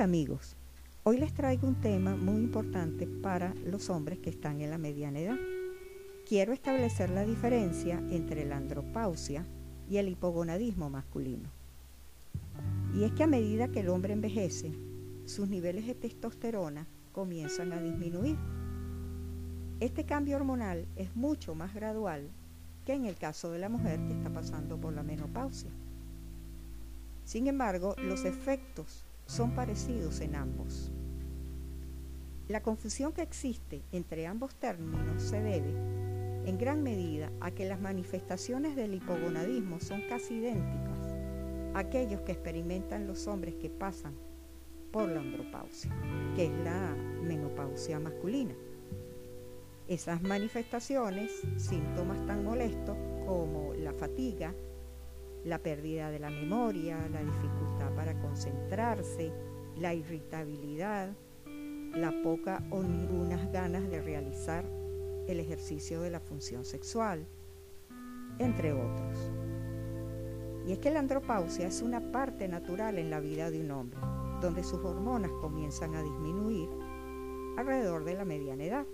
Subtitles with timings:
[0.00, 0.56] Amigos,
[1.04, 5.18] hoy les traigo un tema muy importante para los hombres que están en la mediana
[5.18, 5.38] edad.
[6.28, 9.46] Quiero establecer la diferencia entre la andropausia
[9.88, 11.48] y el hipogonadismo masculino.
[12.94, 14.70] Y es que a medida que el hombre envejece,
[15.24, 18.36] sus niveles de testosterona comienzan a disminuir.
[19.80, 22.28] Este cambio hormonal es mucho más gradual
[22.84, 25.70] que en el caso de la mujer que está pasando por la menopausia.
[27.24, 30.90] Sin embargo, los efectos son parecidos en ambos.
[32.48, 35.74] La confusión que existe entre ambos términos se debe,
[36.46, 41.14] en gran medida, a que las manifestaciones del hipogonadismo son casi idénticas
[41.74, 44.14] a aquellos que experimentan los hombres que pasan
[44.92, 45.90] por la andropausia,
[46.36, 48.54] que es la menopausia masculina.
[49.88, 52.96] Esas manifestaciones, síntomas tan molestos
[53.26, 54.54] como la fatiga,
[55.46, 59.32] la pérdida de la memoria, la dificultad para concentrarse,
[59.76, 61.14] la irritabilidad,
[61.94, 64.64] la poca o ninguna ganas de realizar
[65.28, 67.26] el ejercicio de la función sexual,
[68.40, 69.30] entre otros.
[70.66, 74.00] Y es que la andropausia es una parte natural en la vida de un hombre,
[74.40, 76.68] donde sus hormonas comienzan a disminuir
[77.56, 78.86] alrededor de la mediana edad,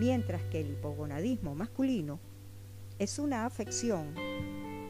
[0.00, 2.18] mientras que el hipogonadismo masculino
[2.98, 4.14] es una afección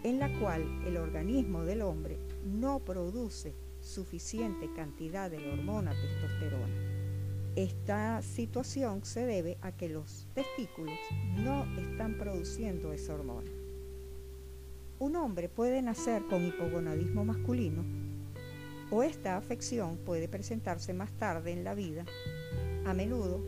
[0.09, 6.75] en la cual el organismo del hombre no produce suficiente cantidad de la hormona testosterona.
[7.57, 10.99] Esta situación se debe a que los testículos
[11.37, 13.51] no están produciendo esa hormona.
[14.99, 17.85] Un hombre puede nacer con hipogonadismo masculino
[18.91, 22.07] o esta afección puede presentarse más tarde en la vida,
[22.87, 23.43] a menudo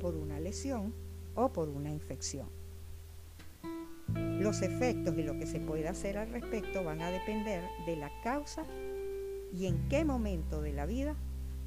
[0.00, 0.94] por una lesión
[1.34, 2.55] o por una infección.
[4.46, 8.12] Los efectos y lo que se puede hacer al respecto van a depender de la
[8.22, 8.64] causa
[9.52, 11.16] y en qué momento de la vida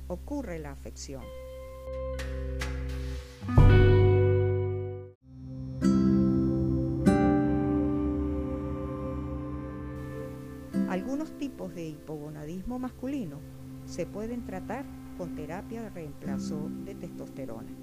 [0.08, 1.22] ocurre la afección.
[10.88, 13.42] Algunos tipos de hipogonadismo masculino
[13.88, 14.86] se pueden tratar
[15.18, 17.76] con terapia de reemplazo de testosterona.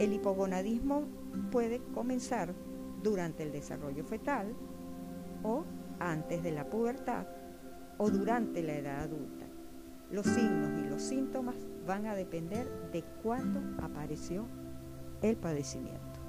[0.00, 1.04] El hipogonadismo
[1.52, 2.54] puede comenzar
[3.02, 4.54] durante el desarrollo fetal
[5.42, 5.64] o
[5.98, 7.26] antes de la pubertad
[7.98, 9.46] o durante la edad adulta.
[10.10, 14.46] Los signos y los síntomas van a depender de cuándo apareció
[15.22, 16.20] el padecimiento.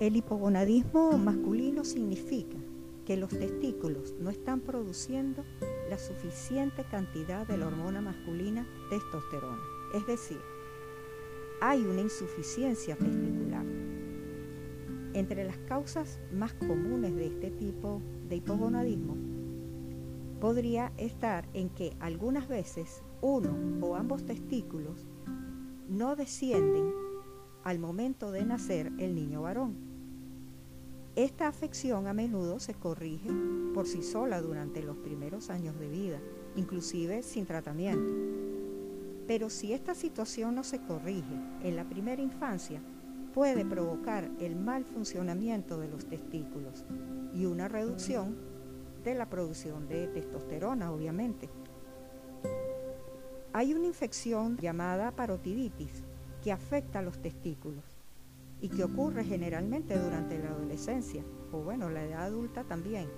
[0.00, 2.58] El hipogonadismo masculino significa
[3.06, 5.44] que los testículos no están produciendo
[5.88, 9.62] la suficiente cantidad de la hormona masculina testosterona.
[9.94, 10.40] Es decir,
[11.60, 13.43] hay una insuficiencia testicular.
[15.14, 19.16] Entre las causas más comunes de este tipo de hipogonadismo
[20.40, 25.06] podría estar en que algunas veces uno o ambos testículos
[25.88, 26.92] no descienden
[27.62, 29.76] al momento de nacer el niño varón.
[31.14, 33.30] Esta afección a menudo se corrige
[33.72, 36.20] por sí sola durante los primeros años de vida,
[36.56, 38.12] inclusive sin tratamiento.
[39.28, 42.82] Pero si esta situación no se corrige en la primera infancia,
[43.34, 46.84] puede provocar el mal funcionamiento de los testículos
[47.34, 48.36] y una reducción
[49.02, 51.50] de la producción de testosterona, obviamente.
[53.52, 56.04] Hay una infección llamada parotiditis
[56.44, 57.84] que afecta a los testículos
[58.60, 63.08] y que ocurre generalmente durante la adolescencia o bueno, la edad adulta también.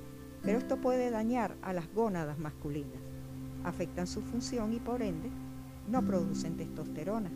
[0.43, 3.03] Pero esto puede dañar a las gónadas masculinas,
[3.65, 5.31] afectan su función y por ende
[5.89, 7.31] no producen testosterona.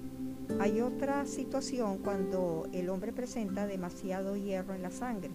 [0.58, 5.30] Hay otra situación cuando el hombre presenta demasiado hierro en la sangre.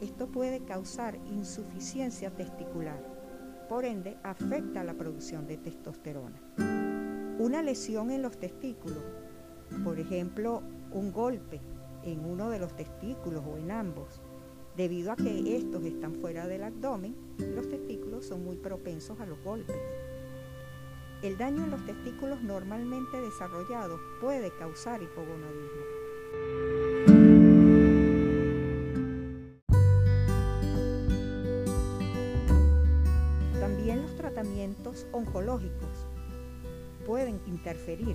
[0.00, 3.02] Esto puede causar insuficiencia testicular,
[3.68, 6.40] por ende afecta la producción de testosterona.
[7.38, 9.02] Una lesión en los testículos,
[9.84, 10.62] por ejemplo,
[10.92, 11.60] un golpe
[12.02, 14.22] en uno de los testículos o en ambos,
[14.76, 19.42] debido a que estos están fuera del abdomen, los testículos son muy propensos a los
[19.42, 19.76] golpes.
[21.20, 25.82] El daño en los testículos normalmente desarrollados puede causar hipogonadismo.
[33.58, 36.06] También los tratamientos oncológicos
[37.04, 38.14] pueden interferir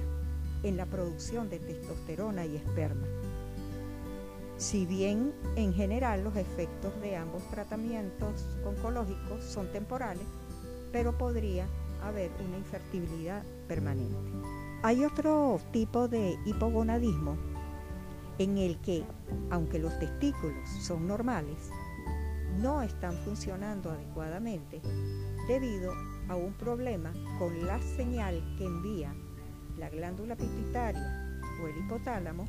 [0.64, 3.06] en la producción de testosterona y esperma.
[4.56, 10.26] Si bien en general los efectos de ambos tratamientos oncológicos son temporales,
[10.94, 11.68] pero podría
[12.08, 14.32] haber una infertilidad permanente.
[14.84, 17.38] Hay otro tipo de hipogonadismo
[18.38, 19.04] en el que,
[19.50, 21.70] aunque los testículos son normales,
[22.60, 24.82] no están funcionando adecuadamente
[25.48, 25.94] debido
[26.30, 29.14] a un problema con la señal que envía
[29.78, 32.48] la glándula pituitaria o el hipotálamo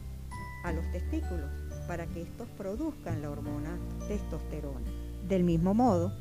[0.65, 1.51] a los testículos
[1.87, 3.79] para que estos produzcan la hormona
[4.09, 4.91] testosterona.
[5.29, 6.13] Del mismo modo,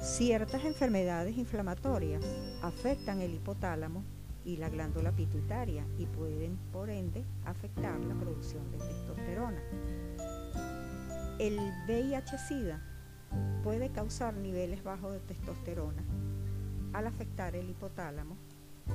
[0.00, 2.24] ciertas enfermedades inflamatorias
[2.66, 4.02] afectan el hipotálamo
[4.44, 9.60] y la glándula pituitaria y pueden, por ende, afectar la producción de testosterona.
[11.38, 12.80] El VIH-Sida
[13.62, 16.02] puede causar niveles bajos de testosterona
[16.92, 18.36] al afectar el hipotálamo,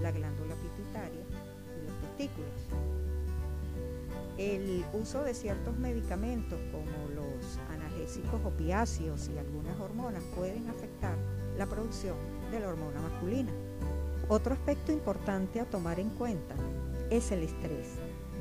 [0.02, 2.62] la glándula pituitaria y los testículos.
[4.38, 11.18] El uso de ciertos medicamentos como los analgésicos opiáceos y algunas hormonas pueden afectar
[11.58, 13.52] la producción de la hormona masculina.
[14.28, 16.56] Otro aspecto importante a tomar en cuenta
[17.10, 17.88] es el estrés,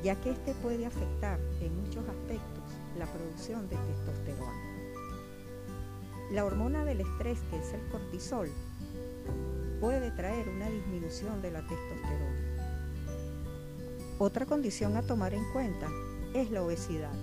[0.03, 2.63] ya que este puede afectar en muchos aspectos
[2.97, 4.71] la producción de testosterona.
[6.31, 8.49] La hormona del estrés, que es el cortisol,
[9.79, 12.41] puede traer una disminución de la testosterona.
[14.19, 15.87] Otra condición a tomar en cuenta
[16.33, 17.13] es la obesidad.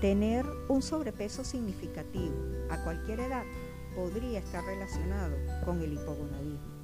[0.00, 2.34] Tener un sobrepeso significativo
[2.70, 3.44] a cualquier edad
[3.94, 6.80] podría estar relacionado con el hipogonadismo.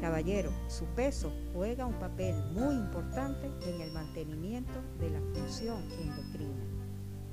[0.00, 6.64] Caballero, su peso juega un papel muy importante en el mantenimiento de la función endocrina.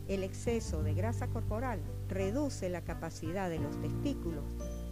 [0.08, 4.44] El exceso de grasa corporal reduce la capacidad de los testículos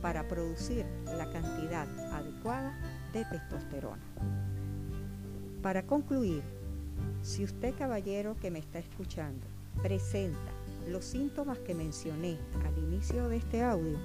[0.01, 2.77] para producir la cantidad adecuada
[3.13, 4.03] de testosterona.
[5.61, 6.43] Para concluir,
[7.21, 9.47] si usted caballero que me está escuchando
[9.81, 10.51] presenta
[10.87, 13.97] los síntomas que mencioné al inicio de este audio,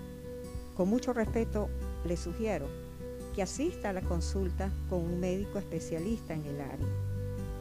[0.77, 1.69] con mucho respeto
[2.05, 2.67] le sugiero
[3.35, 6.89] que asista a la consulta con un médico especialista en el área,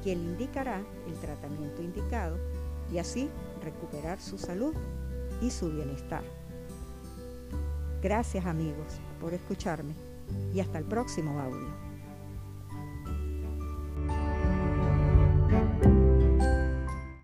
[0.01, 2.38] quien le indicará el tratamiento indicado
[2.92, 3.30] y así
[3.62, 4.74] recuperar su salud
[5.42, 6.24] y su bienestar.
[8.01, 9.94] Gracias amigos por escucharme
[10.54, 11.88] y hasta el próximo audio.